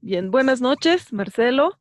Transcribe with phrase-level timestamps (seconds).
[0.00, 1.80] Bien, buenas noches, Marcelo.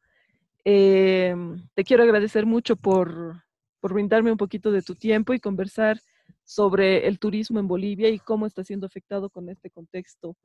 [0.65, 1.35] Eh,
[1.75, 3.43] te quiero agradecer mucho por,
[3.79, 5.99] por brindarme un poquito de tu tiempo y conversar
[6.43, 10.35] sobre el turismo en Bolivia y cómo está siendo afectado con este contexto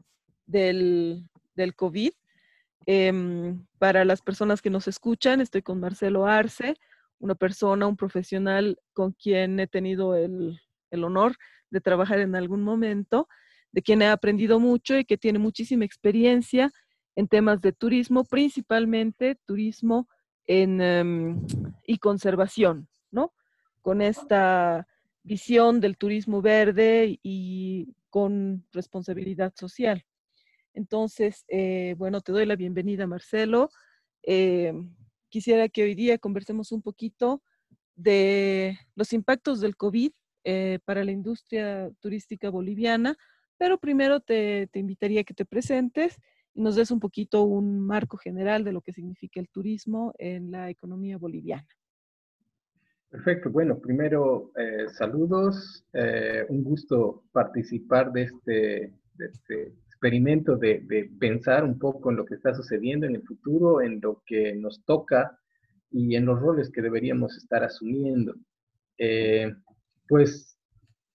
[0.45, 2.11] del, del COVID.
[2.85, 6.77] Em, para las personas que nos escuchan, estoy con Marcelo Arce,
[7.21, 10.61] una persona, un profesional con quien he tenido el,
[10.91, 11.37] el honor
[11.71, 13.29] de trabajar en algún momento,
[13.71, 16.71] de quien he aprendido mucho y que tiene muchísima experiencia
[17.15, 20.09] en temas de turismo, principalmente turismo
[20.47, 21.47] en, em,
[21.87, 23.33] y conservación, ¿no?
[23.83, 24.87] Con esta
[25.23, 30.05] visión del turismo verde y con responsabilidad social.
[30.75, 33.71] Entonces, eh, bueno, te doy la bienvenida, Marcelo.
[34.23, 34.73] Eh,
[35.29, 37.43] quisiera que hoy día conversemos un poquito
[37.95, 40.13] de los impactos del COVID
[40.45, 43.17] eh, para la industria turística boliviana,
[43.59, 46.19] pero primero te, te invitaría a que te presentes
[46.55, 50.71] nos des un poquito un marco general de lo que significa el turismo en la
[50.71, 51.67] economía boliviana.
[53.09, 61.11] Perfecto, bueno, primero eh, saludos, eh, un gusto participar de este, este experimento de, de,
[61.21, 64.83] pensar un poco en lo que está sucediendo en el futuro, en lo que nos
[64.87, 65.39] toca
[65.91, 68.35] y en los roles que deberíamos estar asumiendo.
[68.97, 69.53] Eh,
[70.09, 70.59] pues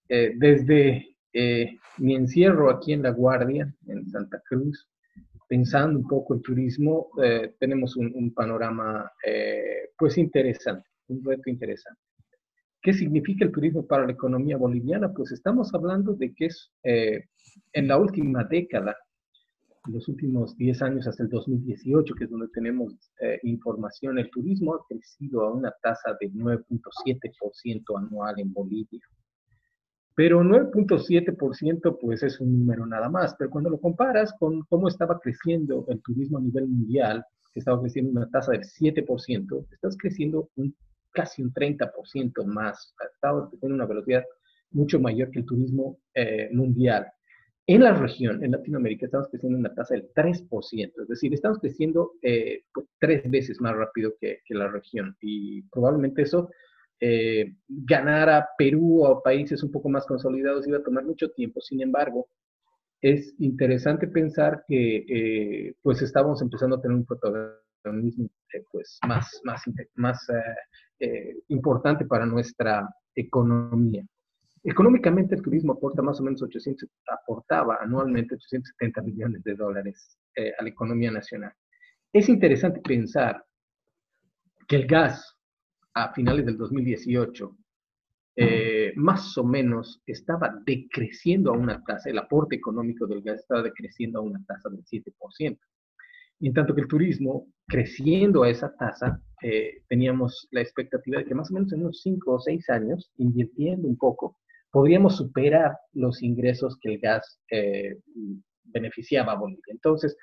[0.08, 1.18] desde
[1.98, 4.88] mi encierro aquí en La Guardia, en Santa Cruz,
[5.48, 11.50] pensando un poco el turismo, eh, tenemos un, un panorama eh, pues interesante, un reto
[11.50, 12.02] interesante.
[12.82, 15.12] ¿Qué significa el turismo para la economía boliviana?
[15.14, 17.26] Pues estamos hablando de que es eh,
[17.74, 18.96] en la última década,
[19.88, 22.94] en los últimos 10 años hasta el 2018, que es donde tenemos
[23.44, 29.02] información, el turismo ha crecido a una tasa de 9.7% anual en Bolivia.
[30.18, 35.20] Pero 9.7% pues es un número nada más, pero cuando lo comparas con cómo estaba
[35.20, 37.24] creciendo el turismo a nivel mundial,
[37.54, 40.76] que estaba creciendo una tasa del 7%, estás creciendo un,
[41.12, 44.24] casi un 30% más, estaba creciendo una velocidad
[44.72, 47.06] mucho mayor que el turismo eh, mundial.
[47.68, 52.14] En la región, en Latinoamérica, estamos creciendo una tasa del 3%, es decir, estamos creciendo
[52.24, 56.50] eh, pues, tres veces más rápido que, que la región y probablemente eso
[57.00, 61.30] eh, ganar a Perú o a países un poco más consolidados iba a tomar mucho
[61.32, 61.62] tiempo.
[61.62, 62.28] Sin embargo,
[63.02, 69.40] es interesante pensar que eh, pues estábamos empezando a tener un protagonismo eh, pues más,
[69.44, 69.62] más,
[69.96, 70.28] más
[71.50, 74.04] importante para nuestra economía.
[74.64, 80.64] Económicamente el turismo aporta más o menos 800, aportaba anualmente 870 millones de dólares a
[80.64, 81.54] la economía nacional.
[82.12, 83.46] Es interesante pensar
[84.68, 85.37] que el gas
[86.04, 87.58] a finales del 2018,
[88.40, 93.64] eh, más o menos estaba decreciendo a una tasa, el aporte económico del gas estaba
[93.64, 95.58] decreciendo a una tasa del 7%.
[96.40, 101.26] Y en tanto que el turismo, creciendo a esa tasa, eh, teníamos la expectativa de
[101.26, 104.38] que más o menos en unos 5 o 6 años, invirtiendo un poco,
[104.72, 107.98] podríamos superar los ingresos que el gas eh,
[108.66, 109.64] beneficiaba a Bolivia.
[109.70, 110.16] Entonces,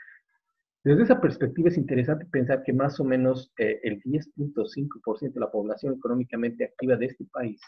[0.84, 5.50] desde esa perspectiva es interesante pensar que más o menos eh, el 10.5% de la
[5.50, 7.59] población económicamente activa de este país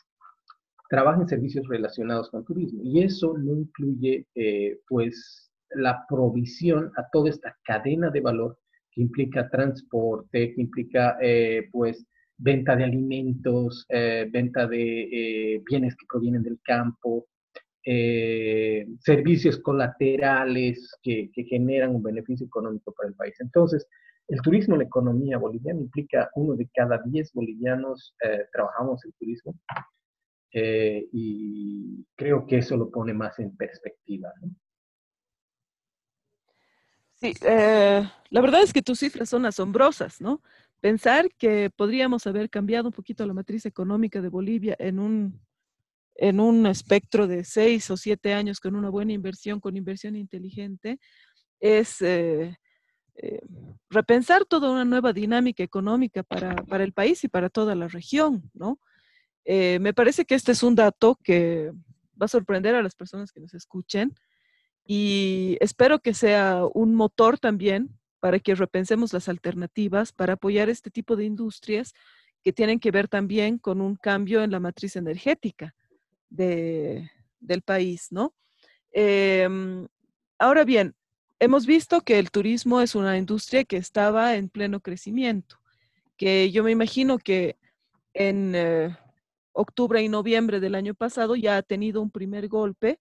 [0.90, 7.08] trabaja en servicios relacionados con turismo y eso no incluye eh, pues la provisión a
[7.10, 8.58] toda esta cadena de valor
[8.92, 12.06] que implica transporte, que implica eh, pues
[12.38, 17.26] venta de alimentos, venta de bienes que provienen del campo,
[17.88, 23.36] eh, servicios colaterales que, generan un beneficio económico para el país.
[23.38, 23.86] Entonces,
[24.26, 29.12] el turismo en la economía boliviana implica uno de cada diez bolivianos eh, trabajamos en
[29.12, 29.54] turismo
[30.52, 34.32] eh, y creo que eso lo pone más en perspectiva.
[37.14, 40.42] Sí, la verdad es que tus cifras son asombrosas, ¿no?
[40.80, 45.45] Pensar que podríamos haber cambiado un poquito la matriz económica de Bolivia en un
[46.18, 50.98] en un espectro de seis o siete años con una buena inversión, con inversión inteligente,
[51.60, 52.56] es eh,
[53.16, 53.40] eh,
[53.90, 58.50] repensar toda una nueva dinámica económica para, para, el país y para toda la región,
[58.54, 58.78] ¿no?
[59.44, 61.70] Eh, me parece que este es un dato que
[62.20, 64.14] va a sorprender a las personas que nos escuchen
[64.84, 70.90] y espero que sea un motor también para que repensemos las alternativas para apoyar este
[70.90, 71.94] tipo de industrias
[72.42, 75.74] que tienen que ver también con un cambio en la matriz energética
[76.28, 78.34] de, del país, ¿no?
[78.92, 79.86] Em,
[80.38, 80.94] ahora bien,
[81.38, 85.58] hemos visto que el turismo es una industria que estaba en pleno crecimiento,
[86.16, 87.56] que yo me imagino que
[88.14, 88.96] en eh,
[89.52, 92.98] octubre y noviembre del año pasado ya ha tenido un primer golpe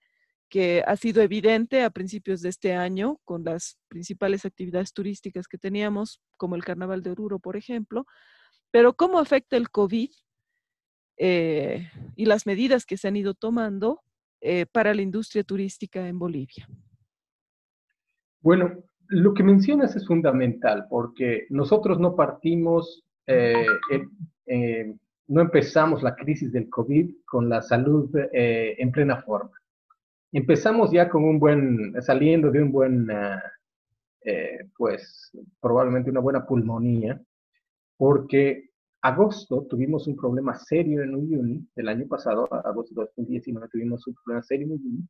[0.50, 5.57] que ha sido evidente a principios de este año con las principales actividades turísticas que
[5.57, 8.06] teníamos, como el Carnaval de Oruro, por ejemplo.
[8.72, 10.12] Pero ¿cómo afecta el COVID
[11.17, 14.01] eh, y las medidas que se han ido tomando
[14.41, 16.67] eh, para la industria turística en Bolivia?
[18.41, 23.65] Bueno, lo que mencionas es fundamental porque nosotros no partimos, eh,
[25.27, 29.51] no empezamos la crisis del COVID con la salud en plena forma
[30.35, 33.41] empezamos ya con un buen, saliendo de un buen, ah,
[34.25, 35.31] eh, pues
[35.62, 37.21] probablemente una buena pulmonía,
[37.95, 38.71] porque
[39.05, 44.15] agosto tuvimos un problema serio en Uyuni, el año pasado, agosto de 2019 tuvimos un
[44.15, 45.07] problema serio en Uyuni,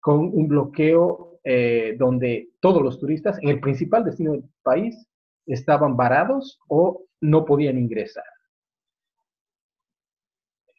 [0.00, 5.06] con un bloqueo eh, donde todos los turistas en el principal destino del país
[5.44, 8.24] estaban varados o no podían ingresar.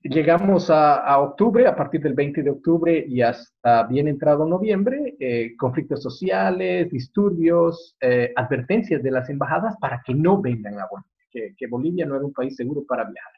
[0.01, 5.55] Llegamos a, octubre, a partir del 20 de octubre y hasta bien entrado noviembre, eh,
[5.57, 10.87] conflictos sociales, disturbios, eh, advertencias de las embajadas para que no vengan a
[11.31, 13.31] que, Bolivia no era un país seguro para viajar.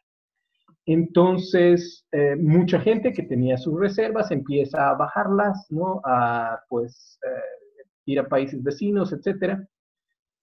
[0.86, 6.02] Entonces, eh, mucha gente que tenía sus reservas empieza a bajarlas, ¿no?
[6.06, 7.20] A, pues,
[8.06, 9.68] ir a países vecinos, etcétera.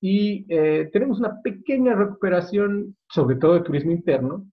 [0.00, 0.46] Y
[0.92, 4.46] tenemos una pequeña recuperación, sobre todo de turismo interno,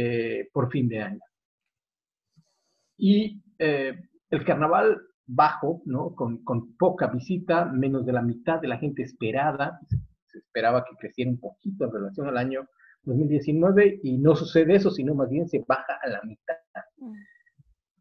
[0.00, 1.20] eh, por fin de año.
[2.96, 3.98] Y eh,
[4.30, 6.14] el carnaval bajo, ¿no?
[6.14, 9.80] Con, con, poca visita, menos de la mitad de la gente esperada,
[10.28, 12.68] se esperaba que creciera un poquito en relación al año
[13.02, 16.56] 2019 y no sucede eso, sino más bien se baja a la mitad.
[16.98, 17.14] Mm.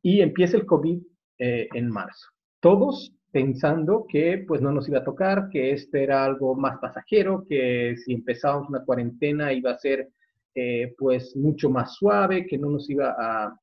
[0.02, 1.02] Y empieza el COVID
[1.40, 2.28] eh, en marzo.
[2.60, 7.44] Todos pensando que pues no nos iba a tocar, que este era algo más pasajero,
[7.48, 10.10] que si empezábamos una cuarentena iba a ser
[10.56, 13.56] eh, pues mucho más suave, que no nos iba a,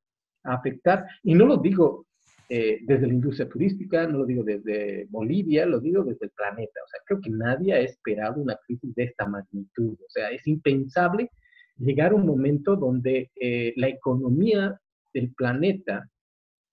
[0.45, 1.07] afectar.
[1.23, 2.07] Y no lo digo
[2.49, 6.81] eh, desde la industria turística, no lo digo desde Bolivia, lo digo desde el planeta.
[6.85, 9.95] O sea, creo que nadie ha esperado una crisis de esta magnitud.
[9.95, 11.31] O sea, es impensable
[11.79, 14.79] llegar a un momento donde eh, la economía
[15.13, 16.09] del planeta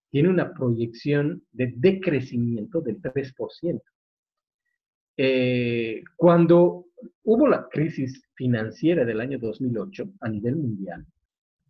[0.09, 3.81] tiene una proyección de decrecimiento del 3%.
[6.17, 6.85] cuando
[7.23, 11.05] hubo la crisis financiera del año 2008 a nivel mundial,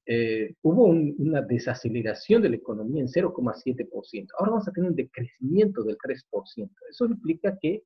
[0.06, 4.28] eh, hubo una desaceleración de la economía en 0,7%.
[4.38, 6.70] Ahora vamos a tener un decrecimiento del 3%.
[6.90, 7.84] Eso implica que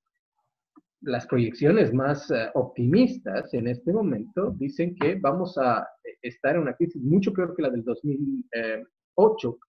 [1.02, 5.88] las proyecciones más eh, optimistas en este momento dicen que vamos a
[6.22, 9.60] estar en una crisis mucho peor que la del 2008.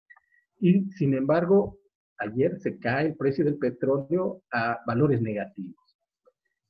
[0.60, 1.78] Y sin embargo,
[2.18, 5.85] ayer se cae el precio del petróleo a valores negativos.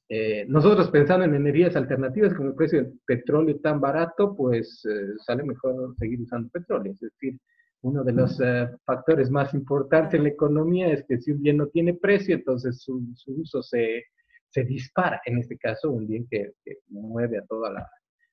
[0.09, 5.15] Eh, nosotros pensando en energías alternativas, con el precio del petróleo tan barato, pues eh,
[5.19, 6.93] sale mejor seguir usando petróleo.
[6.93, 7.39] Es decir,
[7.83, 11.57] uno de los eh, factores más importantes en la economía es que si un bien
[11.57, 14.05] no tiene precio, entonces su, uso se,
[14.49, 15.21] se, dispara.
[15.25, 16.53] En este caso, un bien que,
[16.89, 17.91] mueve a toda la,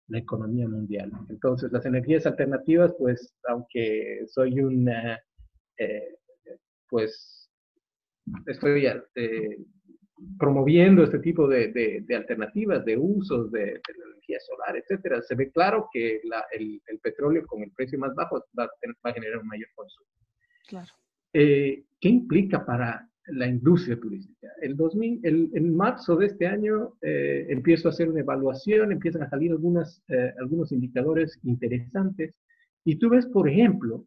[0.10, 1.12] la, economía mundial.
[1.30, 4.90] Entonces, las energías alternativas, pues, aunque soy un,
[6.88, 7.50] pues,
[8.46, 8.86] estoy
[10.38, 11.72] promoviendo este tipo de,
[12.06, 16.22] de, alternativas, de usos de, la energía solar, etcétera, se ve claro que
[16.54, 20.08] el, el, petróleo con el precio más bajo va, va a generar un mayor consumo.
[20.68, 20.94] Claro.
[21.34, 24.50] Eh, ¿Qué implica para la industria turística?
[24.62, 29.24] El 2000, el, en marzo de este año eh, empiezo a hacer una evaluación, empiezan
[29.24, 32.36] a salir algunas, eh, algunos indicadores interesantes
[32.86, 34.06] y tú ves, por ejemplo,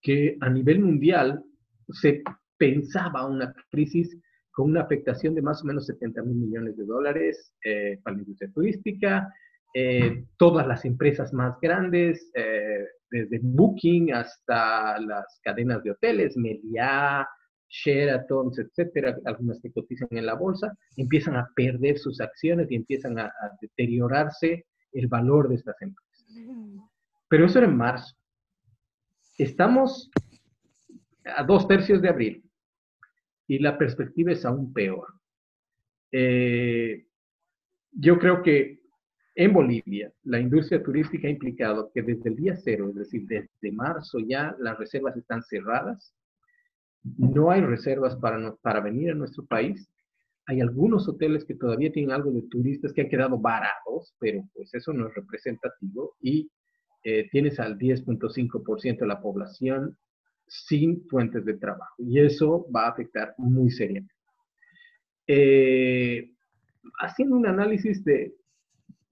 [0.00, 1.42] que a nivel mundial
[1.88, 2.22] se
[2.56, 4.16] pensaba una crisis
[4.52, 8.22] con una afectación de más o menos 70 mil millones de dólares eh, para la
[8.22, 9.34] industria turística.
[9.74, 17.26] Eh, todas las empresas más grandes, eh, desde Booking hasta las cadenas de hoteles, Meliá,
[17.68, 23.18] Sheraton, etcétera, algunas que cotizan en la bolsa, empiezan a perder sus acciones y empiezan
[23.18, 26.26] a, a deteriorarse el valor de estas empresas.
[27.28, 28.14] Pero eso era en marzo.
[29.38, 30.10] Estamos
[31.24, 32.44] a dos tercios de abril
[33.46, 35.06] y la perspectiva es aún peor.
[36.10, 37.06] Eh,
[37.92, 38.80] yo creo que
[39.34, 43.72] en Bolivia la industria turística ha implicado que desde el día cero, es decir, desde
[43.72, 46.14] marzo ya las reservas están cerradas,
[47.02, 49.88] no hay reservas para, para venir a nuestro país.
[50.46, 54.72] Hay algunos hoteles que todavía tienen algo de turistas que han quedado varados, pero pues
[54.74, 56.50] eso no es representativo y
[57.04, 59.96] eh, tienes al 10.5% de la población
[60.52, 64.12] sin fuentes de trabajo y eso va a afectar muy seriamente.
[65.26, 66.30] Eh,
[67.00, 68.34] haciendo un análisis de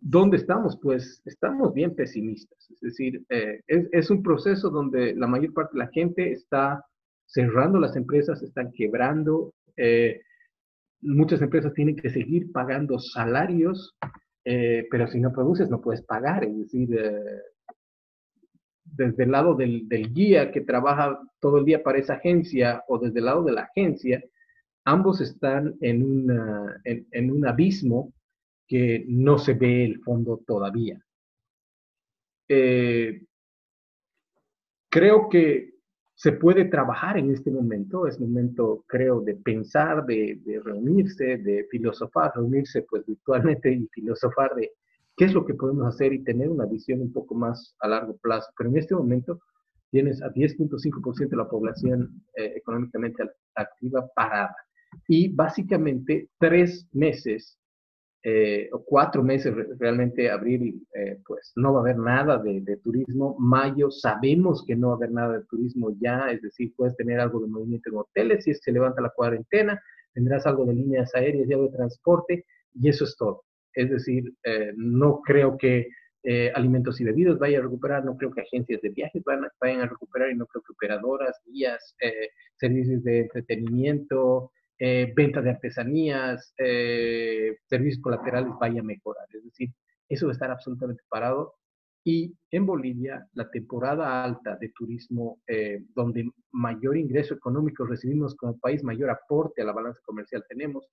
[0.01, 2.71] dónde estamos, pues estamos bien pesimistas.
[2.71, 6.85] Es decir, eh, es, un proceso donde la mayor parte de la gente está
[7.25, 9.55] cerrando las empresas, están quebrando.
[9.79, 10.21] Eh,
[11.01, 13.97] muchas empresas tienen que seguir pagando salarios,
[14.45, 16.45] pero si no produces no puedes pagar.
[16.45, 16.89] Es decir,
[18.85, 23.19] desde el lado del, guía que trabaja todo el día para esa agencia o desde
[23.19, 24.23] el lado de la agencia,
[24.85, 26.31] ambos están en,
[27.31, 28.13] un abismo
[28.67, 31.01] que no se ve el fondo todavía.
[32.49, 33.25] Eh,
[34.89, 35.71] creo que
[36.21, 42.33] se puede trabajar en este momento, es momento, creo, de pensar, de, reunirse, de filosofar,
[42.35, 44.73] reunirse pues virtualmente y filosofar de
[45.17, 48.17] qué es lo que podemos hacer y tener una visión un poco más a largo
[48.19, 48.51] plazo.
[48.57, 49.41] Pero en este momento
[49.91, 53.25] tienes a 10.5% de la población eh, económicamente
[53.55, 54.55] activa parada
[55.09, 57.59] y básicamente tres meses
[58.23, 63.35] eh, o cuatro meses realmente abril, eh, pues no va a haber nada de, turismo.
[63.39, 67.19] Mayo sabemos que no va a haber nada de turismo ya, es decir, puedes tener
[67.19, 69.81] algo de movimiento en hoteles si se levanta la cuarentena,
[70.13, 73.43] tendrás algo de líneas aéreas y algo de transporte y eso es todo.
[73.75, 75.89] Es decir, eh, no creo que
[76.55, 79.23] alimentos y bebidas vayan a recuperar, no creo que agencias de viajes
[79.59, 81.97] vayan a recuperar y no creo que operadoras, guías,
[82.59, 89.27] servicios de entretenimiento, eh, venta de artesanías, eh, servicios colaterales vaya a mejorar.
[89.29, 89.69] Es decir,
[90.09, 91.57] eso va a estar absolutamente parado.
[92.03, 98.59] Y en Bolivia, la temporada alta de turismo, eh, donde mayor ingreso económico recibimos como
[98.59, 100.89] país, mayor aporte a la balanza comercial tenemos,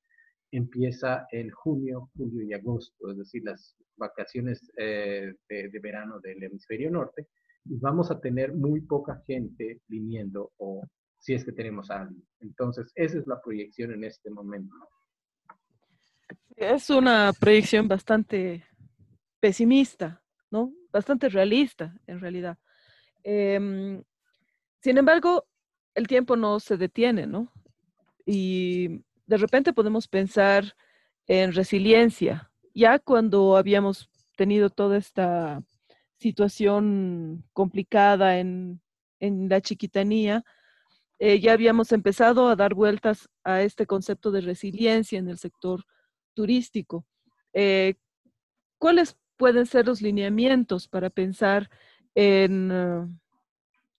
[0.52, 6.90] empieza en junio, julio y agosto, es decir, las vacaciones de, de, verano del hemisferio
[6.92, 7.28] norte,
[7.66, 10.84] y vamos a tener muy poca gente viniendo o
[11.20, 12.16] si es que tenemos algo.
[12.40, 14.74] Entonces, esa es la proyección en este momento.
[16.56, 18.64] Es una proyección bastante
[19.40, 20.74] pesimista, ¿no?
[20.92, 22.58] Bastante realista, en realidad.
[23.24, 24.02] Em,
[24.82, 25.46] sin embargo,
[25.94, 27.52] el tiempo no se detiene, ¿no?
[28.26, 30.76] Y de repente podemos pensar
[31.28, 32.52] en resiliencia.
[32.74, 35.62] Ya cuando habíamos tenido toda esta
[36.18, 38.82] situación complicada en,
[39.20, 40.44] en la chiquitanía,
[41.20, 45.84] eh, ya habíamos empezado a dar vueltas a este concepto de resiliencia en el sector
[46.36, 47.06] turístico.
[47.54, 47.96] Eh,
[48.78, 51.70] ¿Cuáles pueden ser los lineamientos para pensar
[52.14, 53.10] en, ah,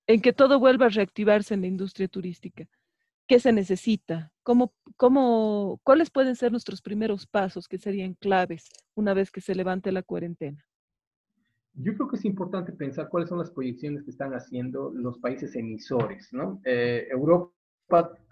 [0.06, 2.68] en, que todo vuelva a reactivarse en la industria turística?
[3.28, 4.32] ¿Qué se necesita?
[4.42, 9.54] ¿Cómo, cómo, ¿Cuáles pueden ser nuestros primeros pasos que serían claves una vez que se
[9.54, 10.64] levante la cuarentena?
[11.74, 15.54] Yo creo que es importante pensar cuáles son las proyecciones que están haciendo los países
[15.54, 16.58] emisores, ¿no?
[16.64, 17.52] Eh, Europa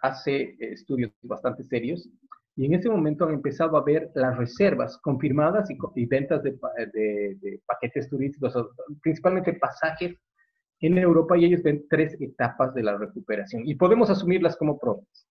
[0.01, 2.09] hace estudios bastante serios
[2.57, 6.59] y en ese momento han empezado a ver las reservas confirmadas y, ventas de,
[7.67, 8.55] paquetes turísticos,
[9.03, 10.17] principalmente pasajes
[10.81, 15.27] en Europa y ellos ven tres etapas de la recuperación y podemos asumirlas como propias.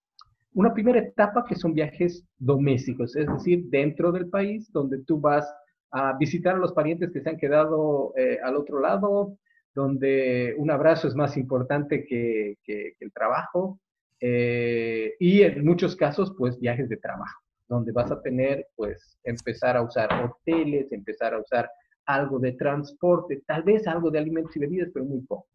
[0.54, 5.46] Una primera etapa que son viajes domésticos, es decir, dentro del país donde tú vas
[5.92, 9.38] a visitar a los parientes que se han quedado eh, al otro lado,
[9.74, 12.58] donde un abrazo es más importante que,
[13.00, 13.80] el trabajo,
[14.22, 19.76] eh, y en muchos casos, pues viajes de trabajo, donde vas a tener, pues, empezar
[19.76, 21.70] a usar hoteles, empezar a usar
[22.06, 25.48] algo de transporte, tal vez algo de alimentos y bebidas, pero muy poco.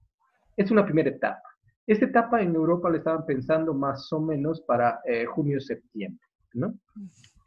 [0.57, 1.42] Es una primera etapa.
[1.87, 6.75] Esta etapa en Europa la estaban pensando más o menos para eh, junio-septiembre, ¿no?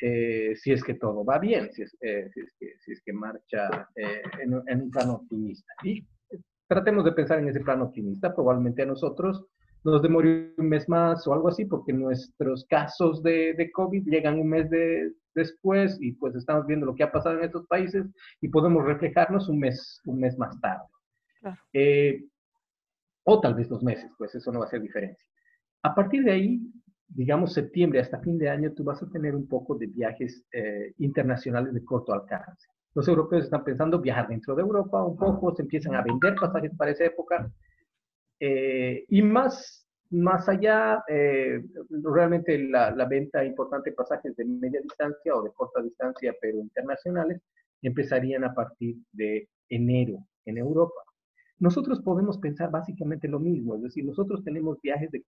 [0.06, 4.22] Eh, si es que todo va bien, si es, eh, si es, que, marcha eh,
[4.42, 5.74] en, un plano optimista.
[5.82, 6.06] Y
[6.68, 8.36] tratemos de pensar en ese plano optimista.
[8.36, 9.46] Probablemente a nosotros
[9.84, 14.40] nos demore un mes más o algo así, porque nuestros casos de, de COVID llegan
[14.40, 18.06] un mes de, después y pues estamos viendo lo que ha pasado en estos países
[18.42, 20.86] y podemos reflejarnos un mes, un mes más tarde.
[23.26, 25.26] o tal vez dos meses, pues eso no va a ser diferencia.
[25.84, 26.62] A partir de ahí,
[27.08, 30.94] digamos, septiembre hasta fin de año, tú vas a tener un poco de viajes eh,
[31.00, 32.68] internacionales de corto alcance.
[32.96, 36.72] Los europeos están pensando viajar dentro de Europa un poco, se empiezan a vender pasajes
[36.78, 37.52] para esa época.
[38.46, 41.64] Eh, y más, más allá, eh,
[42.04, 46.58] realmente la, la, venta importante de pasajes de media distancia o de corta distancia, pero
[46.58, 47.42] internacionales,
[47.82, 51.02] empezarían a partir de enero en Europa.
[51.60, 55.24] Nosotros podemos pensar básicamente lo mismo, es decir, nosotros tenemos viajes de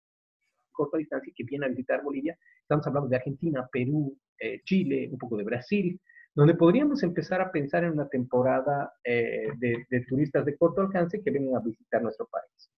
[0.73, 2.37] corta distancia que viene a visitar Bolivia.
[2.63, 6.01] Estamos hablando de Argentina, Perú, eh, Chile, un poco de Brasil,
[6.33, 11.31] donde podríamos empezar a pensar en una temporada eh, de, turistas de corto alcance que
[11.31, 12.74] vengan a visitar nuestro país.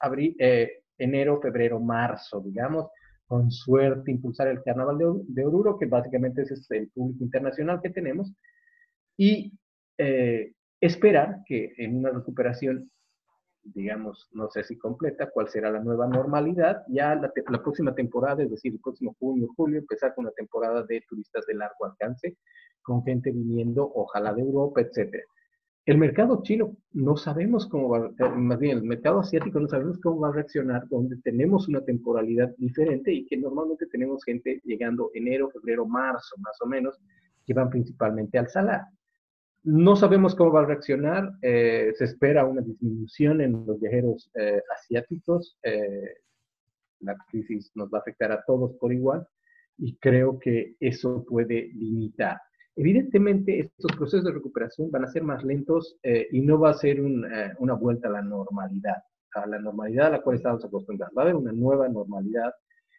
[0.00, 2.88] Abrí, eh, enero, febrero, marzo, digamos,
[3.26, 7.80] con suerte impulsar el Carnaval de, de, Oruro, que básicamente ese es el público internacional
[7.82, 8.32] que tenemos,
[9.16, 9.52] y
[10.80, 12.88] esperar que en una recuperación
[13.74, 16.82] digamos, no sé si completa, cuál será la nueva normalidad.
[16.88, 20.82] Ya la, la, próxima temporada, es decir, el próximo junio, julio, empezar con una temporada
[20.84, 22.36] de turistas de largo alcance,
[22.82, 25.24] con gente viniendo, ojalá de Europa, etcétera.
[25.88, 29.98] El mercado chino no sabemos cómo va, eh, más bien el mercado asiático no sabemos
[30.02, 35.10] cómo va a reaccionar, donde tenemos una temporalidad diferente y que normalmente tenemos gente llegando
[35.14, 37.00] enero, febrero, marzo, más o menos,
[37.46, 38.82] que van principalmente al salar.
[39.62, 44.60] No sabemos cómo va a reaccionar, eh, se espera una disminución en los viajeros eh,
[44.76, 45.58] asiáticos,
[47.00, 49.26] la crisis nos va a afectar a todos por igual
[49.78, 52.38] y creo que eso puede limitar
[52.80, 56.74] Evidentemente, estos procesos de recuperación van a ser más lentos eh, y no va a
[56.74, 59.02] ser eh, una vuelta a la normalidad,
[59.34, 61.12] a la normalidad a la cual estamos acostumbrados.
[61.18, 62.52] Va a haber una nueva normalidad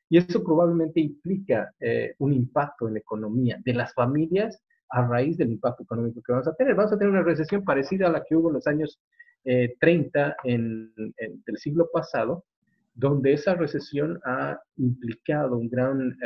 [0.09, 5.37] y eso probablemente implica eh, un impacto en la economía de las familias a raíz
[5.37, 6.75] del impacto económico que vamos a tener.
[6.75, 8.99] Vamos a tener una recesión parecida a la que hubo en los años
[9.45, 12.43] 30 en, del siglo pasado,
[12.99, 16.17] donde esa recesión ha implicado un gran,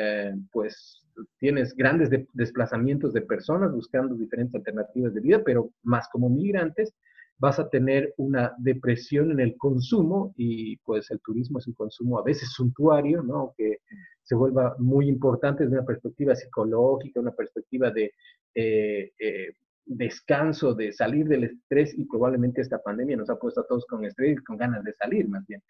[0.51, 1.03] pues,
[1.37, 6.93] tienes grandes desplazamientos de personas buscando diferentes alternativas de vida, pero más como migrantes
[7.37, 12.17] vas a tener una depresión en el consumo y pues el turismo es un consumo
[12.17, 13.53] a veces suntuario, ¿no?
[13.57, 13.77] Que
[14.23, 18.13] se vuelva muy importante desde una perspectiva psicológica, una perspectiva de
[18.55, 19.53] eh, eh,
[19.85, 24.05] descanso, de salir del estrés y probablemente esta pandemia nos ha puesto a todos con
[24.05, 25.61] estrés y con ganas de salir más bien.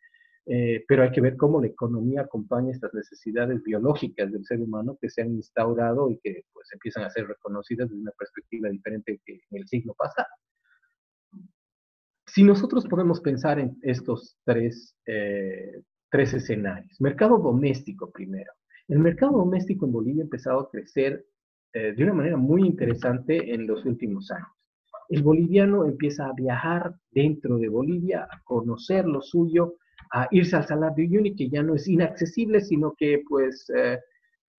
[0.45, 4.97] Eh, pero hay que ver cómo la economía acompaña estas necesidades biológicas del ser humano
[4.99, 9.21] que se han instaurado y que pues empiezan a ser reconocidas desde una perspectiva diferente
[9.25, 10.27] que en el siglo pasado.
[12.27, 18.51] Si nosotros podemos pensar en estos tres, eh, tres escenarios, mercado doméstico primero.
[18.89, 21.25] El mercado doméstico en Bolivia ha empezado a crecer
[21.73, 24.49] eh, de una manera muy interesante en los últimos años.
[25.09, 29.75] El boliviano empieza a viajar dentro de Bolivia, a conocer lo suyo,
[30.11, 33.99] a irse al Salar de Uyuni, que ya no es inaccesible, sino que pues eh,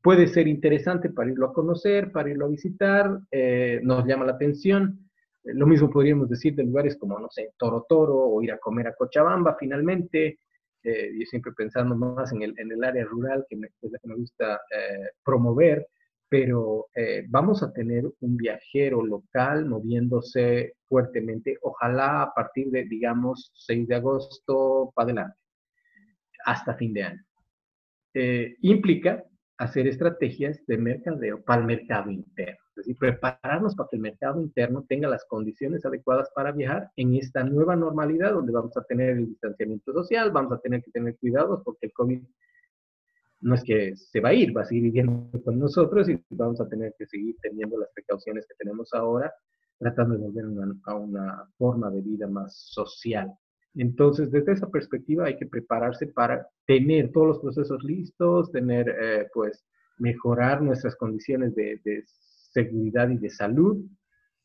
[0.03, 4.33] puede ser interesante para irlo a conocer, para irlo a visitar, eh, nos llama la
[4.33, 5.09] atención.
[5.45, 8.59] Eh, lo mismo podríamos decir de lugares como, no sé, Toro Toro o ir a
[8.59, 10.39] comer a Cochabamba finalmente.
[10.85, 14.61] yo siempre pensando más en el, en el área rural que me, que me gusta
[15.25, 15.87] promover,
[16.29, 16.87] pero
[17.29, 23.95] vamos a tener un viajero local moviéndose fuertemente, ojalá a partir de, digamos, 6 de
[23.95, 25.45] agosto para adelante
[26.45, 27.25] hasta fin de año.
[28.15, 29.25] Eh, implica
[29.59, 34.41] hacer estrategias de mercadeo para el mercado interno, es decir, prepararnos para que el mercado
[34.41, 39.11] interno tenga las condiciones adecuadas para viajar en esta nueva normalidad donde vamos a tener
[39.11, 42.21] el distanciamiento social, vamos a tener que tener cuidados porque el COVID
[43.45, 46.61] no es que se va a ir, va a seguir viviendo con nosotros y vamos
[46.61, 49.33] a tener que seguir teniendo las precauciones que tenemos ahora,
[49.79, 50.45] tratando de volver
[50.87, 53.31] a una forma de vida más social.
[53.75, 59.27] Entonces, desde esa perspectiva hay que prepararse para tener todos los procesos listos, tener, eh,
[59.35, 59.65] pues,
[59.99, 61.81] mejorar nuestras condiciones de,
[62.53, 63.85] seguridad y de salud.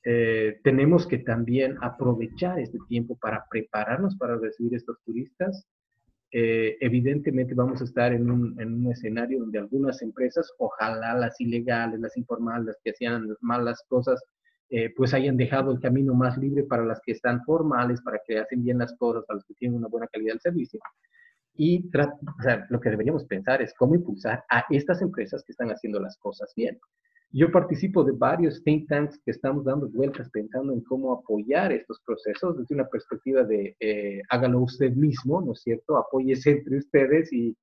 [0.04, 5.68] Eh, tenemos que también aprovechar este tiempo para prepararnos para recibir estos turistas.
[6.32, 11.40] Eh, evidentemente vamos a estar en un, en un, escenario donde algunas empresas, ojalá las
[11.42, 14.24] ilegales, las informales, las que hacían malas cosas,
[14.70, 18.38] eh, pues hayan dejado el camino más libre para las que están formales, para que
[18.38, 20.80] hacen bien las cosas, para los que tienen una buena calidad del servicio.
[21.56, 21.90] Y
[22.70, 26.54] lo que deberíamos pensar es cómo impulsar a estas empresas que están haciendo las cosas
[26.56, 26.80] bien.
[27.32, 32.02] Yo participo de varios think tanks que estamos dando vueltas pensando en cómo apoyar estos
[32.04, 35.98] procesos desde una perspectiva de eh, hágalo usted mismo, ¿no es cierto?
[35.98, 37.56] Apóyese entre ustedes y,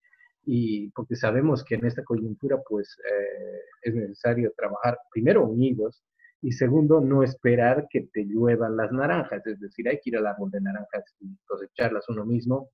[0.45, 6.05] y porque sabemos que en esta coyuntura pues eh, es necesario trabajar primero unidos,
[6.43, 10.27] y segundo, no esperar que te lluevan las naranjas, es decir, hay que ir al
[10.27, 12.71] árbol de naranjas y cosecharlas uno mismo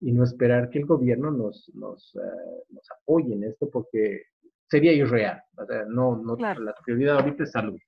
[0.00, 4.22] y no esperar que el gobierno nos, nos, eh, nos apoye en esto porque
[4.70, 5.42] sería irreal.
[5.56, 7.78] O sea, no, no, la prioridad ahorita es salud.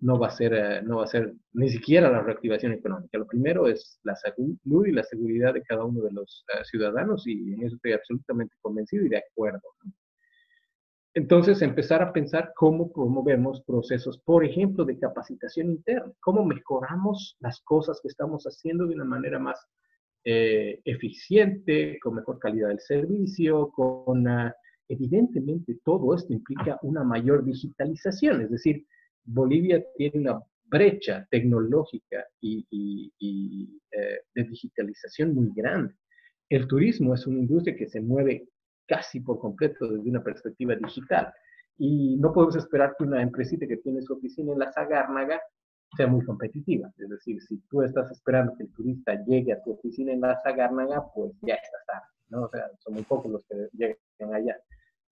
[0.00, 3.18] No va, a ser, eh, no va a ser ni siquiera la reactivación económica.
[3.18, 7.26] Lo primero es la salud y la seguridad de cada uno de los eh, ciudadanos
[7.26, 9.62] y en eso estoy absolutamente convencido y de acuerdo.
[11.14, 17.60] Entonces, empezar a pensar cómo promovemos procesos, por ejemplo, de capacitación interna, cómo mejoramos las
[17.62, 19.66] cosas que estamos haciendo de una manera más
[20.24, 24.28] eh, eficiente, con mejor calidad del servicio, con...
[24.88, 28.86] evidentemente, todo esto implica una mayor digitalización, es decir,
[29.24, 33.10] Bolivia tiene una brecha tecnológica y,
[33.90, 35.94] eh, de digitalización muy grande.
[36.48, 38.48] El turismo es una industria que se mueve
[38.86, 41.32] casi por completo desde una perspectiva digital.
[41.76, 45.40] Y no podemos esperar que una empresita que tiene su oficina en la Zagárnaga
[45.96, 46.90] sea muy competitiva.
[46.96, 50.40] Es decir, si tú estás esperando que el turista llegue a tu oficina en la
[50.42, 52.42] Sagárnaga, pues ya estás tarde, ¿no?
[52.44, 54.56] O sea, son muy pocos los que llegan allá.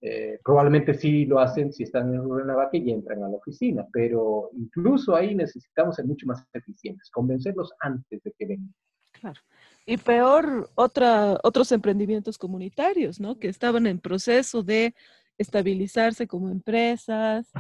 [0.01, 4.51] Eh, probablemente sí lo hacen si están en Rurrenabaque y entran a la oficina, pero
[4.53, 8.75] incluso ahí necesitamos ser mucho más eficientes, convencerlos antes de que vengan.
[9.13, 9.41] Claro.
[9.87, 13.39] Y peor, otra, otros emprendimientos comunitarios, ¿no?
[13.39, 14.95] Que estaban en proceso de
[15.39, 17.51] estabilizarse como empresas,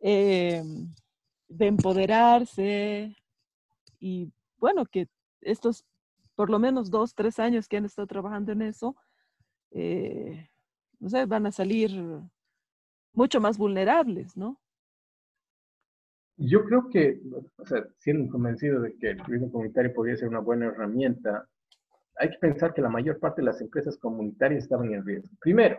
[0.00, 0.62] eh,
[1.48, 3.16] de empoderarse
[4.00, 5.08] y bueno, que
[5.40, 5.84] estos
[6.38, 8.94] por lo menos dos, tres años que han estado trabajando en eso,
[9.72, 10.48] eh,
[11.00, 11.90] no sé, van a salir
[13.12, 14.60] mucho más vulnerables, ¿no?
[16.36, 17.20] Yo creo que,
[17.56, 21.48] o sea, siendo convencido de que el turismo comunitario podría ser una buena herramienta,
[22.16, 25.36] hay que pensar que la mayor parte de las empresas comunitarias estaban en riesgo.
[25.40, 25.78] Primero,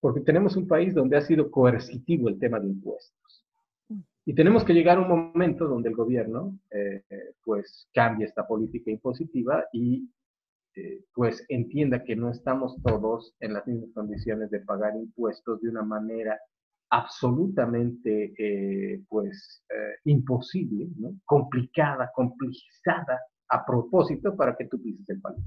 [0.00, 3.44] porque tenemos un país donde ha sido coercitivo el tema de impuestos.
[3.88, 4.00] Mm.
[4.26, 7.02] Y tenemos que llegar a un momento donde el gobierno, eh,
[7.44, 10.08] pues, cambie esta política impositiva y,
[10.78, 15.70] eh, pues, entienda que no estamos todos en las mismas condiciones de pagar impuestos de
[15.70, 16.38] una manera
[16.90, 19.62] absolutamente, eh, pues,
[20.04, 21.12] imposible, ¿no?
[21.24, 25.44] complicada, complejizada a propósito para que tú pises el país.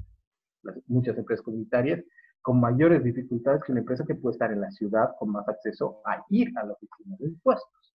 [0.88, 2.04] muchas empresas comunitarias
[2.42, 6.02] con mayores dificultades que una empresa que puede estar en la ciudad con más acceso
[6.06, 7.94] a ir a la oficina de impuestos.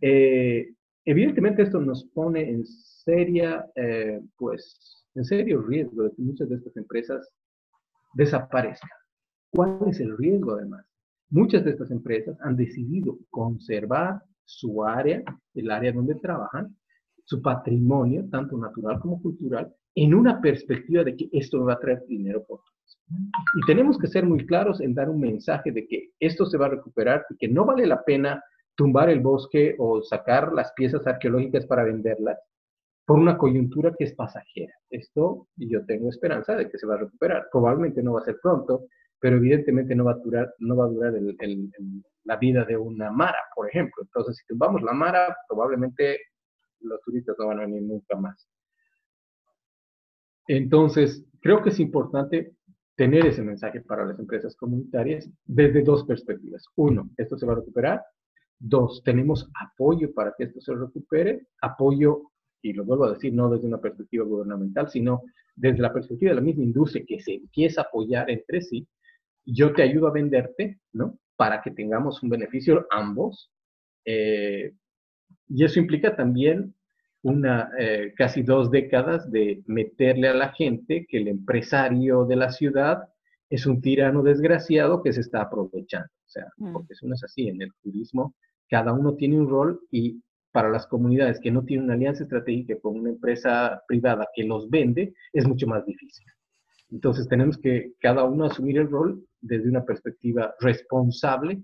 [0.00, 6.48] Eh, evidentemente esto nos pone en seria, eh, pues, en serio riesgo de que muchas
[6.48, 7.28] de estas empresas
[8.14, 8.90] desaparezcan.
[9.50, 10.86] ¿Cuál es el riesgo además?
[11.30, 15.22] Muchas de estas empresas han decidido conservar su área,
[15.54, 16.76] el área donde trabajan,
[17.24, 22.04] su patrimonio, tanto natural como cultural, en una perspectiva de que esto va a traer
[22.06, 22.60] dinero por
[23.08, 26.66] y tenemos que ser muy claros en dar un mensaje de que esto se va
[26.66, 28.42] a recuperar y que no vale la pena
[28.74, 32.38] tumbar el bosque o sacar las piezas arqueológicas para venderlas
[33.06, 34.74] por una coyuntura que es pasajera.
[34.90, 37.46] Esto yo tengo esperanza de que se va a recuperar.
[37.50, 38.86] Probablemente no va a ser pronto,
[39.20, 41.14] pero evidentemente no va a durar, no va a durar
[42.24, 44.02] la vida de una mara, por ejemplo.
[44.02, 46.18] Entonces, si tumbamos la mara, probablemente
[46.80, 48.48] los turistas no van a venir nunca más.
[50.48, 52.56] Entonces, creo que es importante
[52.96, 56.64] tener ese mensaje para las empresas comunitarias desde dos perspectivas.
[56.76, 58.02] Uno, esto se va a recuperar.
[58.58, 61.46] Dos, tenemos apoyo para que esto se recupere.
[61.60, 62.32] Apoyo,
[62.66, 65.22] y lo vuelvo a decir, no desde una perspectiva gubernamental, sino
[65.54, 68.86] desde la perspectiva de la misma industria que se empieza a apoyar entre sí.
[69.44, 71.18] Yo te ayudo a venderte, ¿no?
[71.36, 73.50] Para que tengamos un beneficio ambos.
[74.04, 74.72] Eh,
[75.48, 76.74] y eso implica también
[77.22, 82.50] una, eh, casi dos décadas de meterle a la gente que el empresario de la
[82.50, 83.08] ciudad
[83.48, 86.08] es un tirano desgraciado que se está aprovechando.
[86.08, 86.72] O sea, mm.
[86.72, 87.48] porque eso no es así.
[87.48, 88.34] En el turismo,
[88.68, 90.20] cada uno tiene un rol y
[90.56, 94.70] para las comunidades que no tienen una alianza estratégica con una empresa privada que los
[94.70, 96.24] vende, es mucho más difícil.
[96.90, 101.60] Entonces tenemos que cada uno asumir el rol desde una perspectiva responsable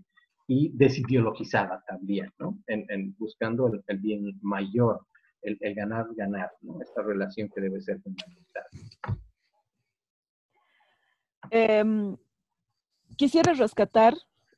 [0.46, 2.58] y desideologizada también, ¿no?
[2.66, 5.00] En, buscando el, bien mayor
[5.40, 6.82] el, ganar, ganar, ¿no?
[6.82, 8.64] Esta relación que debe ser fundamental.
[11.50, 12.14] Em,
[13.16, 14.12] quisiera rescatar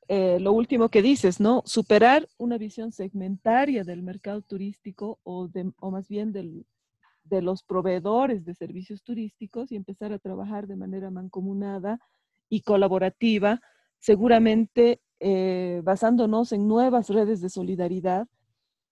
[0.09, 1.63] eh, lo último que dices, ¿no?
[1.65, 5.49] Superar una visión segmentaria del mercado turístico o,
[5.91, 12.01] más bien de los proveedores de servicios turísticos y empezar a trabajar de manera mancomunada
[12.49, 13.61] y colaborativa,
[13.99, 18.29] seguramente eh, basándonos en nuevas redes de solidaridad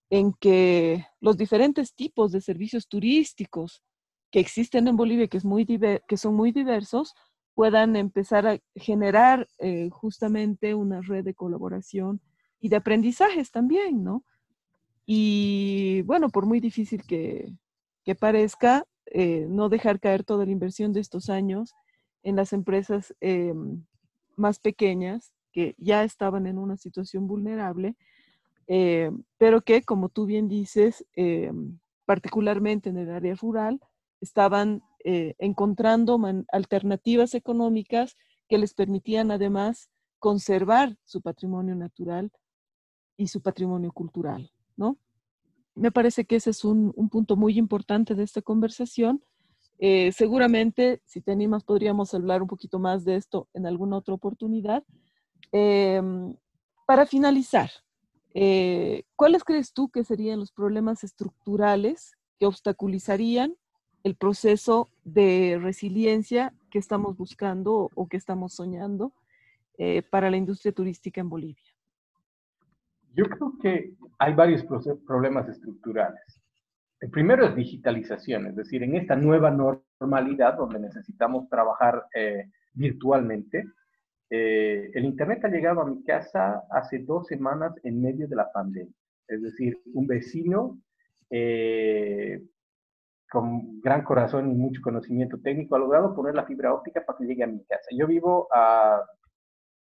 [0.09, 3.83] en que los diferentes tipos de servicios turísticos
[4.31, 5.41] que existen en Bolivia, que
[6.17, 7.15] son muy diversos,
[7.55, 12.21] puedan empezar a generar eh, justamente una red de colaboración
[12.61, 14.25] y de aprendizajes también, ¿no?
[15.05, 17.53] Y bueno, por muy difícil que,
[18.19, 21.75] parezca, eh, no dejar caer toda la inversión de estos años
[22.23, 23.85] en las empresas em,
[24.37, 27.97] más pequeñas que ya estaban en una situación vulnerable
[28.67, 31.53] eh, pero que, como tú bien dices, eh,
[32.05, 33.81] particularmente en el área rural,
[34.21, 36.21] estaban eh, encontrando
[36.53, 38.17] alternativas económicas
[38.49, 39.89] que les permitían además
[40.19, 42.31] conservar su patrimonio natural
[43.17, 44.97] y su patrimonio cultural, ¿no?
[45.75, 49.23] Me parece que ese es un, punto muy importante de esta conversación.
[50.13, 54.85] seguramente, si tenemos, podríamos hablar un poquito más de esto en alguna otra oportunidad.
[56.87, 57.71] para finalizar,
[58.35, 63.55] eh, ¿Cuáles crees tú que serían los problemas estructurales que obstaculizarían
[64.05, 69.13] el proceso de resiliencia que estamos buscando o que estamos soñando
[69.79, 71.73] eh, para la industria turística en Bolivia?
[73.15, 74.65] Yo creo que hay varios
[75.07, 76.41] problemas estructurales.
[77.01, 83.67] El primero es digitalización, es decir, en esta nueva normalidad donde necesitamos trabajar eh, virtualmente,
[84.31, 88.51] eh, el Internet ha llegado a mi casa hace dos semanas en medio de la
[88.51, 88.95] pandemia.
[89.29, 90.79] Es decir, un vecino
[93.33, 97.25] con gran corazón y mucho conocimiento técnico ha logrado poner la fibra óptica para que
[97.25, 97.89] llegue a mi casa.
[97.97, 99.03] Yo vivo a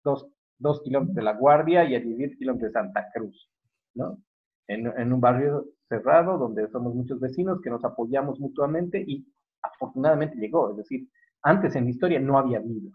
[0.02, 0.28] dos,
[0.59, 3.48] dos kilómetros de La Guardia y a 10 kilómetros de Santa Cruz,
[3.94, 4.18] ¿no?
[4.66, 9.24] En, en, un barrio cerrado donde somos muchos vecinos que nos apoyamos mutuamente y
[9.62, 10.72] afortunadamente llegó.
[10.72, 11.09] Es decir,
[11.42, 12.90] antes en la historia no había habido.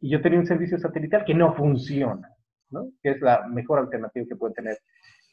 [0.00, 2.28] Y yo tenía un servicio satelital que no funciona,
[2.70, 2.88] ¿no?
[3.04, 4.78] Que es la mejor alternativa que puede tener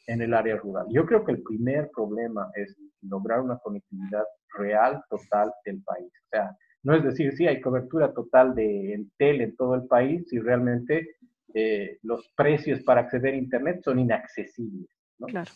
[0.08, 0.86] en el área rural.
[0.90, 4.24] Yo creo que el primer problema es lograr una conectividad
[4.56, 6.10] real, total del país.
[6.24, 10.26] O sea, no es decir, sí, hay cobertura total de Entel en todo el país,
[10.28, 11.16] si realmente
[11.54, 14.88] eh, los precios para acceder a Internet son inaccesibles.
[15.18, 15.26] ¿no?
[15.26, 15.50] Claro.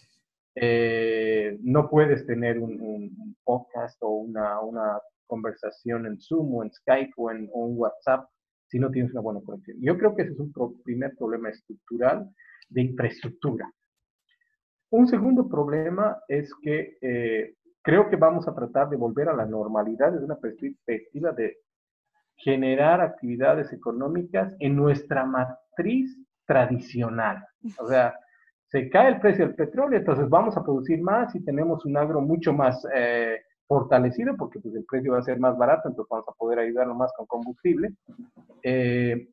[0.54, 7.12] Eh, no puedes tener un, podcast o una, una, conversación en Zoom o en Skype
[7.16, 8.28] o en, o en, WhatsApp
[8.68, 9.78] si no tienes una buena conexión.
[9.80, 12.28] Yo creo que ese es un primer problema estructural
[12.68, 13.72] de infraestructura.
[14.92, 19.46] Un segundo problema es que eh, creo que vamos a tratar de volver a la
[19.46, 21.60] normalidad desde una perspectiva de
[22.36, 27.42] generar actividades económicas en nuestra matriz tradicional.
[27.78, 28.14] O sea,
[28.66, 32.20] se cae el precio del petróleo, entonces vamos a producir más y tenemos un agro
[32.20, 36.28] mucho más eh, fortalecido porque pues, el precio va a ser más barato, entonces vamos
[36.28, 37.94] a poder ayudarlo más con combustible,
[38.62, 39.26] eh,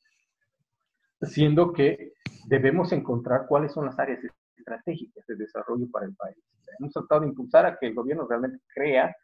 [1.22, 2.14] siendo que
[2.48, 4.24] debemos encontrar cuáles son las áreas
[4.70, 6.38] estratégicas de desarrollo para el país.
[6.80, 9.16] Hemos tratado de impulsar a que el gobierno realmente crea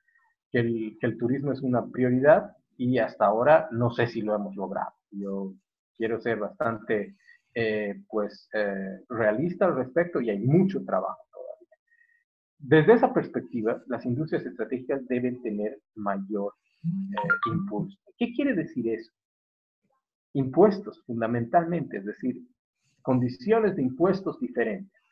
[0.52, 4.36] que el, que el turismo es una prioridad y hasta ahora no sé si lo
[4.36, 4.94] hemos logrado.
[5.12, 5.54] Yo
[5.96, 7.16] quiero ser bastante
[7.54, 11.78] eh, pues, eh, realista al respecto y hay mucho trabajo todavía.
[12.58, 16.54] Desde esa perspectiva, las industrias estratégicas deben tener mayor
[16.84, 17.98] eh, impulso.
[18.18, 19.12] ¿Qué quiere decir eso?
[20.34, 22.42] Impuestos, fundamentalmente, es decir,
[23.02, 25.05] condiciones de impuestos diferentes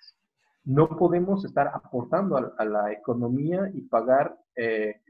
[0.65, 5.01] no podemos estar aportando a, la economía y pagar eh,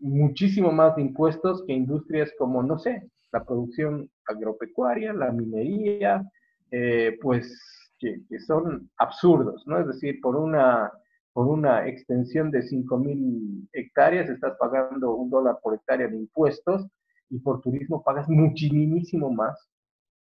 [0.00, 6.24] muchísimo más de impuestos que industrias como, no sé, la producción agropecuaria, la minería,
[6.70, 9.78] eh, pues que, son absurdos, ¿no?
[9.80, 10.92] Es decir, por una,
[11.32, 16.86] por una extensión de 5.000 hectáreas estás pagando un dólar por hectárea de impuestos
[17.30, 19.68] y por turismo pagas muchísimo más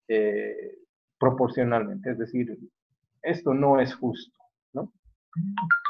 [0.07, 0.77] eh,
[1.19, 2.11] proporcionalmente.
[2.11, 2.57] Es decir,
[3.21, 4.37] esto no es justo.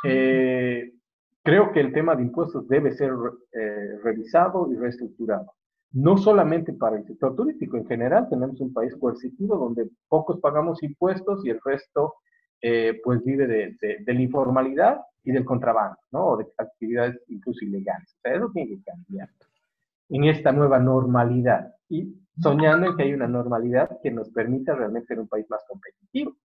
[0.03, 0.93] Eh,
[1.43, 3.11] creo que el tema de impuestos debe ser
[3.53, 5.53] eh, revisado y reestructurado.
[5.91, 10.83] No solamente para el sector turístico, en general tenemos un país coercitivo donde pocos pagamos
[10.83, 12.15] impuestos y el resto
[12.61, 16.25] eh, pues vive de, la informalidad y del contrabando, ¿no?
[16.25, 18.17] O de actividades incluso ilegales.
[18.23, 19.29] Eso tiene que cambiar
[20.09, 25.07] en esta nueva normalidad y soñando en que hay una normalidad que nos permita realmente
[25.07, 26.35] ser un país más competitivo.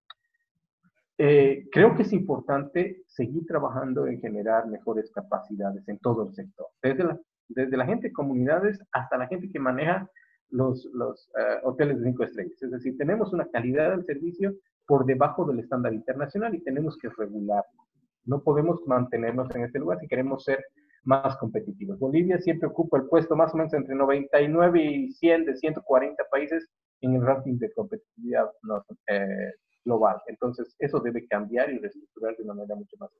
[1.18, 6.66] Eh, creo que es importante seguir trabajando en generar mejores capacidades en todo el sector,
[6.82, 10.08] desde la, desde la gente de comunidades hasta la gente que maneja
[10.50, 12.62] los, los eh, hoteles de cinco estrellas.
[12.62, 14.54] Es decir, tenemos una calidad del servicio
[14.86, 17.86] por debajo del estándar internacional y tenemos que regularlo.
[18.24, 20.64] No podemos mantenernos en este lugar si queremos ser
[21.04, 21.98] más competitivos.
[21.98, 26.68] Bolivia siempre ocupa el puesto más o menos entre 99 y 100 de 140 países
[27.00, 29.52] en el ranking de competitividad no, eh,
[29.84, 30.20] global.
[30.26, 33.10] Entonces, eso debe cambiar y reestructurar de una manera mucho más,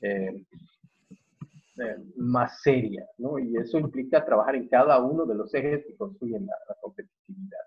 [0.00, 0.44] eh,
[1.78, 3.38] eh, más seria, ¿no?
[3.38, 7.58] Y eso implica trabajar en cada uno de los ejes que construyen la, competitividad.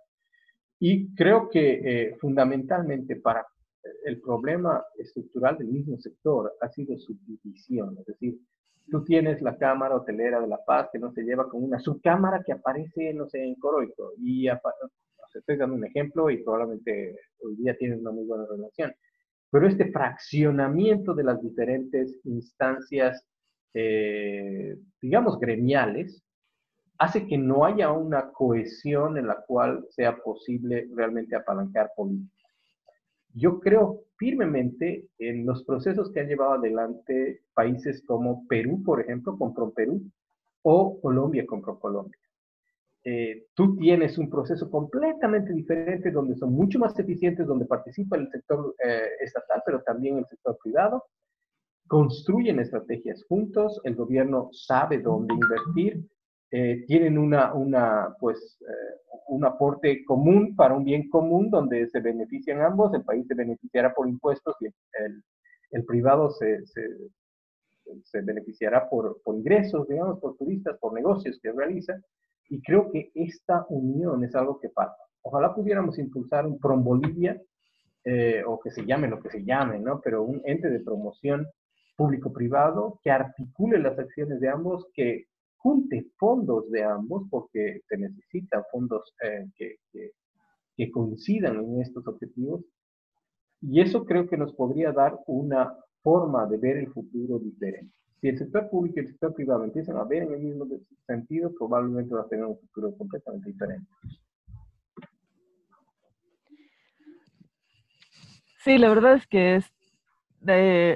[0.79, 3.45] Y creo que eh, fundamentalmente para
[4.05, 8.39] el problema estructural del mismo sector ha sido su división, es decir,
[8.89, 12.43] tú tienes la cámara hotelera de La Paz que no se lleva con una subcámara
[12.43, 14.47] que aparece, no sé, en Coroico y
[15.43, 18.93] estoy dando un ejemplo y probablemente hoy día tienen una muy buena relación.
[19.51, 23.23] Pero este fraccionamiento de las diferentes instancias,
[23.73, 26.23] eh, digamos, gremiales,
[26.97, 32.47] hace que no haya una cohesión en la cual sea posible realmente apalancar política.
[33.35, 39.37] Yo creo firmemente en los procesos que han llevado adelante países como Perú, por ejemplo,
[39.37, 40.01] compró Perú,
[40.61, 42.22] o Colombia compró Colombia.
[43.05, 48.29] Eh, tú tienes un proceso completamente diferente donde son mucho más eficientes, donde participa el
[48.29, 51.03] sector eh, estatal, pero también el sector privado.
[51.87, 56.07] Construyen estrategias juntos, el gobierno sabe dónde invertir,
[56.51, 58.57] eh, tienen una, una, pues,
[59.27, 63.93] un aporte común para un bien común donde se benefician ambos, el país se beneficiará
[63.93, 65.23] por impuestos y el,
[65.73, 71.99] el privado se, se, beneficiará por, por, ingresos, digamos, por turistas, por negocios que realiza,
[72.49, 74.97] y creo que esta unión es algo que falta.
[75.21, 77.41] Ojalá pudiéramos impulsar un Prom Bolivia,
[78.05, 80.01] eh, o que se llame lo que se llame, ¿no?
[80.01, 81.47] Pero un ente de promoción
[81.95, 88.63] público-privado que articule las acciones de ambos, que junte fondos de ambos, porque se necesitan
[88.71, 89.77] fondos eh, que,
[90.75, 92.65] que, coincidan en estos objetivos.
[93.61, 97.95] Y eso creo que nos podría dar una forma de ver el futuro diferente.
[98.23, 100.65] Si el sector público y el sector privado empiezan a ver en el mismo
[101.05, 103.85] sentido, probablemente va a tener un futuro completamente diferente.
[108.59, 109.73] Sí, la verdad es que es,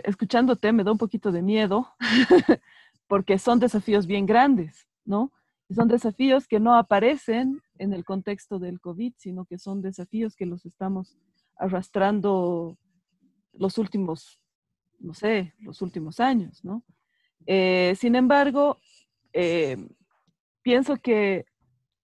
[0.05, 1.89] escuchándote me da un poquito de miedo
[3.07, 5.33] porque son desafíos bien grandes, ¿no?
[5.69, 10.45] Son desafíos que no aparecen en el contexto del COVID, sino que son desafíos que
[10.45, 11.17] los estamos
[11.57, 12.77] arrastrando
[13.51, 14.39] los últimos,
[14.97, 16.85] no sé, los últimos años, ¿no?
[17.47, 18.79] Eh, sin embargo,
[19.33, 19.77] eh,
[20.61, 21.45] pienso que,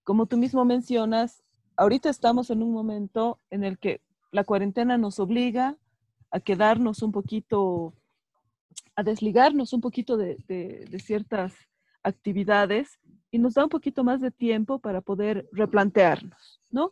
[0.04, 1.44] como tú mismo mencionas,
[1.78, 4.02] ahorita estamos en un momento en el que
[4.32, 5.78] la cuarentena nos obliga
[6.32, 7.94] a quedarnos un poquito
[8.96, 10.38] a desligarnos un poquito de,
[11.04, 11.54] ciertas
[12.04, 13.00] actividades
[13.32, 16.92] y nos da un poquito más de tiempo para poder replantearnos, ¿no?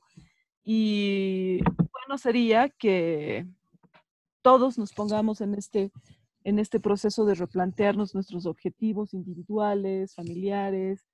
[0.63, 3.45] Y bueno sería que
[4.41, 5.91] todos nos pongamos en este,
[6.43, 11.05] en este proceso de replantearnos nuestros objetivos individuales, familiares,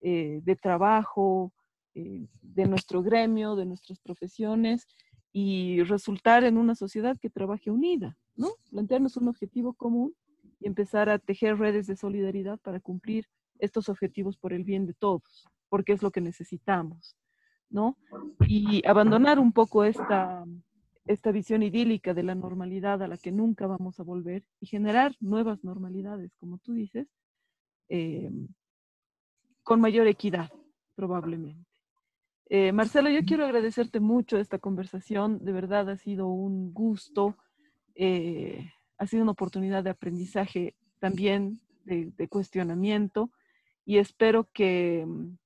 [0.00, 1.52] eh, de trabajo,
[1.94, 4.86] eh, de nuestro gremio, de nuestras profesiones
[5.32, 8.48] y resultar en una sociedad que trabaje unida, ¿no?
[8.70, 10.14] Plantearnos un objetivo común
[10.58, 13.26] y empezar a tejer redes de solidaridad para cumplir
[13.58, 17.16] estos objetivos por el bien de todos, porque es lo que necesitamos,
[17.68, 17.96] ¿no?
[18.46, 20.44] Y abandonar un poco esta,
[21.10, 25.16] esta visión idílica de la normalidad a la que nunca vamos a volver y generar
[25.20, 27.08] nuevas normalidades, como tú dices,
[27.88, 28.30] eh,
[29.62, 30.50] con mayor equidad,
[30.94, 31.68] probablemente.
[32.48, 37.36] Eh, Marcelo, yo quiero agradecerte mucho esta conversación, de verdad ha sido un gusto.
[37.94, 43.30] Eh, ha sido una oportunidad de aprendizaje también, de, cuestionamiento,
[43.84, 45.38] y espero que mm,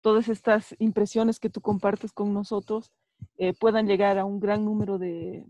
[0.00, 2.92] todas estas impresiones que tú compartes con nosotros
[3.36, 5.44] eh, puedan llegar a un gran número de,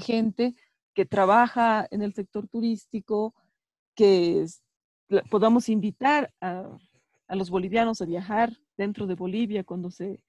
[0.00, 0.54] gente
[0.94, 3.34] que trabaja en el sector turístico,
[3.94, 4.44] que
[5.30, 6.78] podamos invitar a,
[7.28, 10.22] a, los bolivianos a viajar dentro de Bolivia cuando se,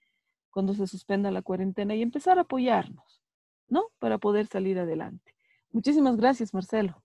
[0.50, 3.22] cuando se suspenda la cuarentena y empezar a apoyarnos,
[3.70, 3.86] ¿no?
[4.00, 5.36] Para poder salir adelante.
[5.72, 7.04] Muchísimas gracias, Marcelo.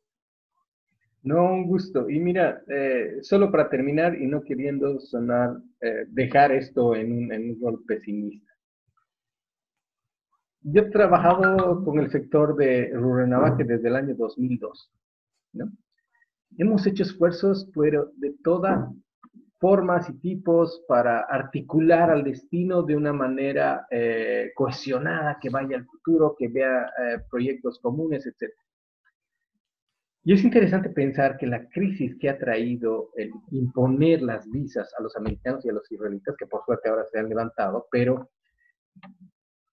[1.22, 2.10] No, un gusto.
[2.10, 7.32] Y mira, eh, solo para terminar y no queriendo sonar, eh, dejar esto en un,
[7.32, 8.51] en pesimista.
[10.64, 14.90] Yo he trabajado con el sector de Rurrenabaque desde el año 2002.
[15.54, 15.72] ¿no?
[16.56, 18.92] Hemos hecho esfuerzos, pero de toda
[19.58, 25.86] formas y tipos para articular al destino de una manera eh, cohesionada, que vaya al
[25.86, 28.52] futuro, que vea eh, proyectos comunes, etc.
[30.24, 35.02] Y es interesante pensar que la crisis que ha traído el imponer las visas a
[35.02, 38.30] los americanos y a los israelitas, que por suerte ahora se han levantado, pero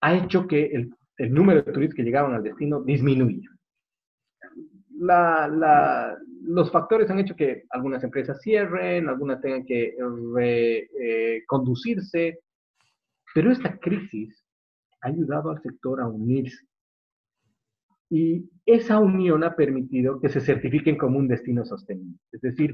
[0.01, 3.49] ha hecho que el, número de turistas que llegaban al destino disminuya.
[6.43, 9.95] Los factores han hecho que algunas empresas cierren, algunas tengan que
[10.33, 12.39] reconducirse, eh,
[13.33, 14.45] pero esta crisis
[15.01, 16.65] ha ayudado al sector a unirse.
[18.09, 22.17] Y esa unión ha permitido que se certifiquen como un destino sostenible.
[22.31, 22.73] Es decir,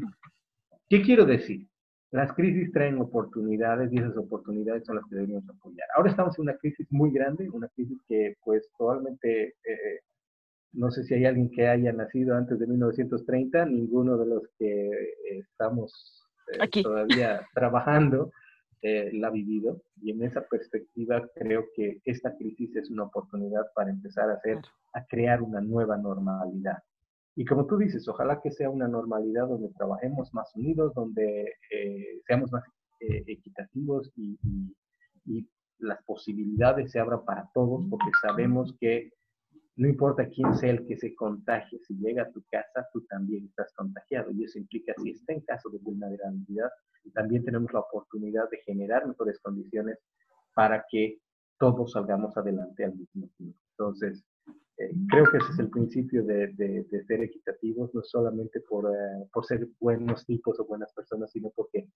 [0.87, 1.67] ¿qué quiero decir?
[2.15, 5.85] Las crisis traen oportunidades y esas oportunidades son las que debemos apoyar.
[5.97, 9.99] Ahora estamos en una crisis muy grande, una crisis que pues probablemente eh,
[10.71, 14.91] no sé si hay alguien que haya nacido antes de 1930, ninguno de los que
[15.29, 15.91] estamos
[16.53, 18.31] eh, todavía trabajando
[18.81, 19.81] eh, la ha vivido.
[20.01, 24.59] Y en esa perspectiva creo que esta crisis es una oportunidad para empezar a, hacer,
[24.93, 26.77] a crear una nueva normalidad.
[27.35, 32.21] Y como tú dices, ojalá que sea una normalidad donde trabajemos más unidos, donde eh,
[32.25, 32.63] seamos más
[32.99, 34.39] equitativos y,
[35.25, 35.47] y
[35.79, 39.11] las posibilidades se abran para todos, porque sabemos que
[39.77, 43.45] no importa quién sea el que se contagie, si llega a tu casa, tú también
[43.45, 44.31] estás contagiado.
[44.31, 46.69] Y eso implica, si está en caso de vulnerabilidad,
[47.13, 49.99] también tenemos la oportunidad de generar mejores condiciones
[50.53, 51.19] para que
[51.59, 53.59] todos salgamos adelante al mismo tiempo.
[53.71, 54.23] Entonces,
[54.77, 59.45] eh, creo que ese es el principio de, ser equitativos, no solamente por, eh, por
[59.45, 61.87] ser buenos tipos o buenas personas, sino porque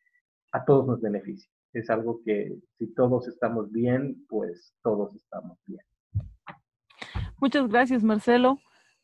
[0.51, 1.49] a todos nos beneficia.
[1.73, 5.81] Es algo que si todos estamos bien, pues todos estamos bien.
[7.39, 8.59] Muchas gracias, Marcelo.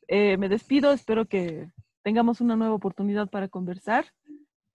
[0.08, 1.72] eh, me despido, espero que
[2.04, 4.06] tengamos una nueva oportunidad para conversar.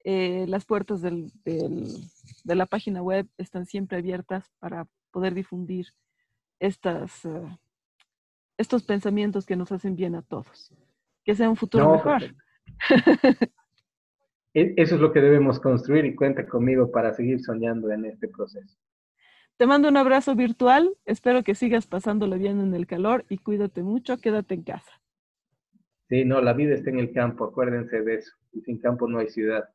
[0.02, 5.86] Eh, las puertas del, de la página web están siempre abiertas para poder difundir
[6.58, 7.48] estas, uh,
[8.60, 10.72] estos pensamientos que nos hacen bien a todos.
[11.24, 12.22] Que sea un futuro mejor.
[14.52, 18.26] E, eso es lo que debemos construir y cuenta conmigo para seguir soñando en este
[18.26, 18.76] proceso.
[19.56, 23.84] Te mando un abrazo virtual, espero que sigas pasándolo bien en el calor y cuídate
[23.84, 24.90] mucho, quédate en casa.
[26.08, 28.32] Sí, no, la vida está en el campo, acuérdense de eso.
[28.52, 29.68] Y sin campo no hay ciudad.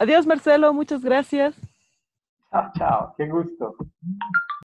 [0.00, 1.54] Adiós, Marcelo, muchas gracias.
[2.50, 3.76] Chao, chao, qué gusto.